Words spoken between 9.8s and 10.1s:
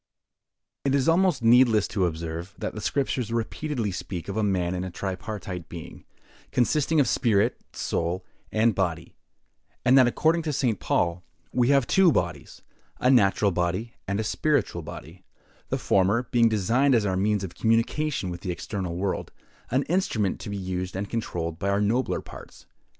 and that,